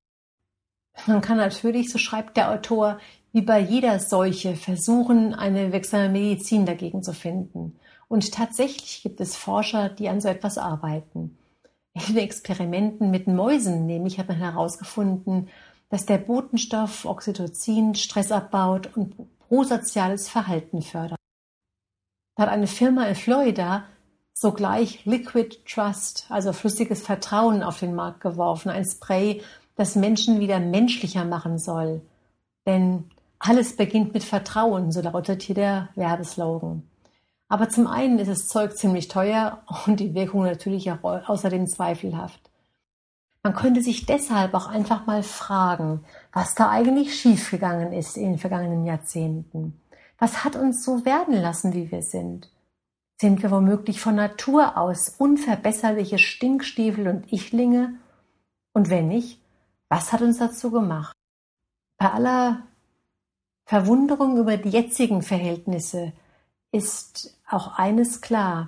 Man 1.07 1.21
kann 1.21 1.37
natürlich, 1.37 1.89
so 1.89 1.97
schreibt 1.97 2.37
der 2.37 2.51
Autor, 2.51 2.99
wie 3.31 3.41
bei 3.41 3.59
jeder 3.59 3.99
Seuche 3.99 4.55
versuchen, 4.55 5.33
eine 5.33 5.71
wirksame 5.71 6.09
Medizin 6.09 6.65
dagegen 6.65 7.01
zu 7.01 7.13
finden. 7.13 7.79
Und 8.07 8.31
tatsächlich 8.33 9.01
gibt 9.01 9.21
es 9.21 9.35
Forscher, 9.35 9.89
die 9.89 10.09
an 10.09 10.21
so 10.21 10.27
etwas 10.27 10.57
arbeiten. 10.57 11.37
In 11.93 12.17
Experimenten 12.17 13.11
mit 13.11 13.27
Mäusen 13.27 13.85
nämlich 13.85 14.17
hat 14.17 14.27
man 14.27 14.37
herausgefunden, 14.37 15.49
dass 15.89 16.05
der 16.07 16.17
Botenstoff 16.17 17.05
Oxytocin 17.05 17.93
Stress 17.93 18.31
abbaut 18.31 18.95
und 18.97 19.15
prosoziales 19.39 20.27
Verhalten 20.27 20.81
fördert. 20.81 21.19
Da 22.35 22.43
hat 22.43 22.49
eine 22.49 22.67
Firma 22.67 23.05
in 23.05 23.15
Florida 23.15 23.85
sogleich 24.33 25.05
Liquid 25.05 25.59
Trust, 25.65 26.25
also 26.29 26.51
flüssiges 26.51 27.03
Vertrauen, 27.03 27.61
auf 27.61 27.79
den 27.79 27.93
Markt 27.93 28.21
geworfen, 28.21 28.69
ein 28.69 28.85
Spray, 28.85 29.43
das 29.75 29.95
Menschen 29.95 30.39
wieder 30.39 30.59
menschlicher 30.59 31.25
machen 31.25 31.59
soll. 31.59 32.01
Denn 32.65 33.11
alles 33.37 33.75
beginnt 33.75 34.13
mit 34.13 34.23
Vertrauen, 34.23 34.91
so 34.91 35.01
lautet 35.01 35.43
hier 35.43 35.55
der 35.55 35.89
Werbeslogan. 35.95 36.83
Aber 37.53 37.69
zum 37.69 37.85
einen 37.85 38.17
ist 38.17 38.31
das 38.31 38.47
Zeug 38.47 38.75
ziemlich 38.75 39.09
teuer 39.09 39.61
und 39.85 39.99
die 39.99 40.15
Wirkung 40.15 40.41
natürlich 40.41 40.91
auch 40.91 41.03
außerdem 41.03 41.67
zweifelhaft. 41.67 42.49
Man 43.43 43.53
könnte 43.53 43.83
sich 43.83 44.07
deshalb 44.07 44.55
auch 44.55 44.65
einfach 44.65 45.05
mal 45.05 45.21
fragen, 45.21 46.03
was 46.31 46.55
da 46.55 46.71
eigentlich 46.71 47.15
schiefgegangen 47.15 47.93
ist 47.93 48.17
in 48.17 48.23
den 48.31 48.37
vergangenen 48.39 48.87
Jahrzehnten. 48.87 49.79
Was 50.17 50.43
hat 50.43 50.55
uns 50.55 50.83
so 50.83 51.05
werden 51.05 51.35
lassen, 51.35 51.75
wie 51.75 51.91
wir 51.91 52.01
sind? 52.01 52.49
Sind 53.21 53.43
wir 53.43 53.51
womöglich 53.51 54.01
von 54.01 54.15
Natur 54.15 54.75
aus 54.75 55.09
unverbesserliche 55.09 56.17
Stinkstiefel 56.17 57.07
und 57.07 57.31
Ichlinge? 57.31 57.93
Und 58.73 58.89
wenn 58.89 59.09
nicht, 59.09 59.39
was 59.89 60.11
hat 60.11 60.23
uns 60.23 60.39
dazu 60.39 60.71
gemacht? 60.71 61.15
Bei 61.99 62.09
aller 62.09 62.63
Verwunderung 63.65 64.37
über 64.37 64.57
die 64.57 64.69
jetzigen 64.69 65.21
Verhältnisse 65.21 66.13
ist 66.71 67.32
auch 67.53 67.77
eines 67.77 68.21
klar. 68.21 68.67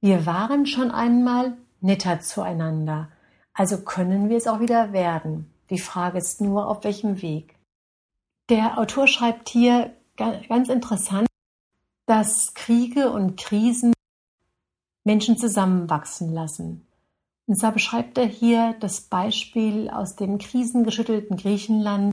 Wir 0.00 0.26
waren 0.26 0.66
schon 0.66 0.90
einmal 0.90 1.56
netter 1.80 2.20
zueinander, 2.20 3.08
also 3.52 3.78
können 3.78 4.28
wir 4.28 4.36
es 4.36 4.46
auch 4.46 4.60
wieder 4.60 4.92
werden. 4.92 5.52
Die 5.70 5.78
Frage 5.78 6.18
ist 6.18 6.40
nur, 6.40 6.68
auf 6.68 6.84
welchem 6.84 7.22
Weg. 7.22 7.56
Der 8.48 8.78
Autor 8.78 9.06
schreibt 9.06 9.48
hier 9.48 9.94
ganz 10.16 10.68
interessant, 10.68 11.26
dass 12.06 12.54
Kriege 12.54 13.10
und 13.10 13.36
Krisen 13.36 13.92
Menschen 15.04 15.36
zusammenwachsen 15.36 16.32
lassen. 16.32 16.86
Und 17.46 17.56
zwar 17.56 17.72
beschreibt 17.72 18.18
er 18.18 18.26
hier 18.26 18.76
das 18.80 19.02
Beispiel 19.02 19.88
aus 19.90 20.16
dem 20.16 20.38
krisengeschüttelten 20.38 21.36
Griechenland 21.36 22.12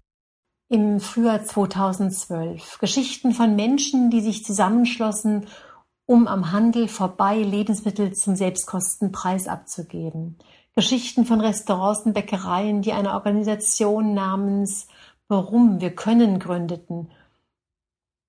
im 0.69 0.99
Frühjahr 0.99 1.43
2012. 1.43 2.79
Geschichten 2.79 3.33
von 3.33 3.55
Menschen, 3.55 4.09
die 4.09 4.21
sich 4.21 4.43
zusammenschlossen, 4.45 5.47
um 6.05 6.27
am 6.27 6.51
Handel 6.51 6.87
vorbei 6.87 7.37
Lebensmittel 7.37 8.13
zum 8.13 8.35
Selbstkostenpreis 8.35 9.47
abzugeben. 9.47 10.37
Geschichten 10.75 11.25
von 11.25 11.41
Restaurants 11.41 12.01
und 12.01 12.13
Bäckereien, 12.13 12.81
die 12.81 12.93
eine 12.93 13.13
Organisation 13.13 14.13
namens 14.13 14.87
Warum 15.27 15.81
wir 15.81 15.95
können 15.95 16.37
gründeten, 16.37 17.09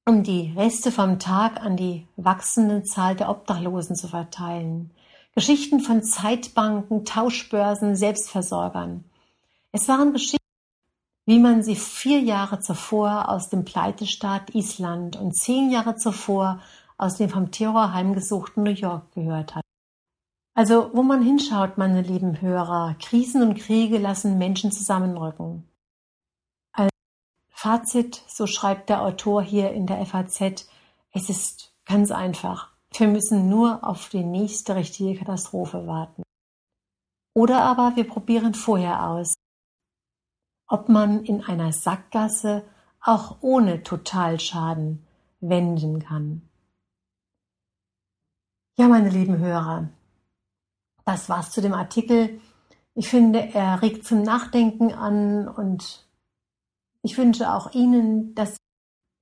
um 0.06 0.22
die 0.22 0.54
Reste 0.56 0.90
vom 0.90 1.18
Tag 1.18 1.60
an 1.60 1.76
die 1.76 2.06
wachsende 2.16 2.84
Zahl 2.84 3.16
der 3.16 3.28
Obdachlosen 3.28 3.96
zu 3.96 4.08
verteilen. 4.08 4.92
Geschichten 5.34 5.80
von 5.80 6.02
Zeitbanken, 6.02 7.04
Tauschbörsen, 7.04 7.96
Selbstversorgern. 7.96 9.04
Es 9.72 9.88
waren 9.88 10.12
Geschichten, 10.12 10.38
wie 11.26 11.38
man 11.38 11.62
sie 11.62 11.76
vier 11.76 12.20
Jahre 12.20 12.60
zuvor 12.60 13.28
aus 13.28 13.50
dem 13.50 13.66
Pleitestaat 13.66 14.54
Island 14.54 15.16
und 15.16 15.36
zehn 15.36 15.70
Jahre 15.70 15.96
zuvor 15.96 16.60
aus 16.98 17.16
dem 17.16 17.30
vom 17.30 17.50
Terror 17.50 17.92
heimgesuchten 17.92 18.62
New 18.62 18.70
York 18.70 19.12
gehört 19.12 19.54
hat. 19.54 19.62
Also, 20.54 20.90
wo 20.94 21.02
man 21.02 21.22
hinschaut, 21.22 21.76
meine 21.76 22.00
lieben 22.00 22.40
Hörer, 22.40 22.96
Krisen 22.98 23.42
und 23.42 23.59
Kriege 23.59 23.98
lassen 23.98 24.38
Menschen 24.38 24.72
zusammenrücken. 24.72 25.68
Als 26.72 26.90
Fazit, 27.50 28.22
so 28.26 28.46
schreibt 28.46 28.88
der 28.88 29.02
Autor 29.02 29.42
hier 29.42 29.72
in 29.72 29.87
der 29.87 30.04
FAZ, 30.06 30.66
es 31.12 31.28
ist 31.28 31.74
ganz 31.85 32.11
einfach. 32.11 32.72
Wir 32.92 33.09
müssen 33.09 33.50
nur 33.50 33.85
auf 33.85 34.09
die 34.09 34.24
nächste 34.24 34.76
richtige 34.76 35.18
Katastrophe 35.18 35.87
warten. 35.87 36.22
Oder 37.35 37.61
aber 37.62 37.96
wir 37.96 38.09
probieren 38.09 38.54
vorher 38.54 39.11
aus, 39.11 39.35
ob 40.68 40.88
man 40.88 41.22
in 41.24 41.44
einer 41.44 41.72
Sackgasse 41.72 42.64
auch 43.00 43.37
ohne 43.42 43.82
Totalschaden 43.82 45.06
wenden 45.40 45.98
kann. 46.00 46.45
Ja, 48.78 48.88
meine 48.88 49.08
lieben 49.08 49.38
Hörer, 49.38 49.88
das 51.06 51.30
war's 51.30 51.50
zu 51.50 51.62
dem 51.62 51.72
Artikel. 51.72 52.38
Ich 52.94 53.08
finde, 53.08 53.54
er 53.54 53.80
regt 53.80 54.04
zum 54.04 54.22
Nachdenken 54.22 54.92
an 54.92 55.48
und 55.48 56.06
ich 57.00 57.16
wünsche 57.16 57.54
auch 57.54 57.72
Ihnen, 57.72 58.34
dass 58.34 58.58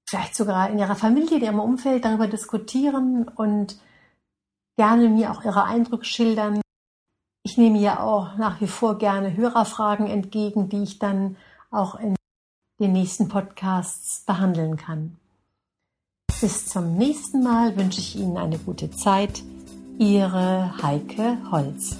vielleicht 0.08 0.34
sogar 0.34 0.70
in 0.70 0.78
Ihrer 0.80 0.96
Familie, 0.96 1.36
in 1.36 1.44
Ihrem 1.44 1.60
Umfeld 1.60 2.04
darüber 2.04 2.26
diskutieren 2.26 3.28
und 3.28 3.78
gerne 4.76 5.08
mir 5.08 5.30
auch 5.30 5.44
Ihre 5.44 5.62
Eindrücke 5.62 6.04
schildern. 6.04 6.60
Ich 7.44 7.56
nehme 7.56 7.78
ja 7.78 8.00
auch 8.00 8.36
nach 8.36 8.60
wie 8.60 8.66
vor 8.66 8.98
gerne 8.98 9.36
Hörerfragen 9.36 10.08
entgegen, 10.08 10.68
die 10.68 10.82
ich 10.82 10.98
dann 10.98 11.36
auch 11.70 11.94
in 11.94 12.16
den 12.80 12.90
nächsten 12.90 13.28
Podcasts 13.28 14.24
behandeln 14.24 14.76
kann. 14.76 15.16
Bis 16.40 16.66
zum 16.66 16.96
nächsten 16.96 17.42
Mal 17.42 17.76
wünsche 17.76 18.00
ich 18.00 18.16
Ihnen 18.16 18.36
eine 18.36 18.58
gute 18.58 18.90
Zeit. 18.90 19.42
Ihre 19.98 20.74
Heike 20.82 21.38
Holz. 21.50 21.96